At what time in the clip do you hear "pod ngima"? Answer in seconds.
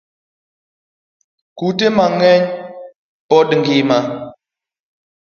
3.29-3.97